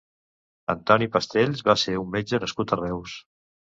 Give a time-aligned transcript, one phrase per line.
[0.73, 3.19] Antoni Pastells va ser un metge nascut a Reus.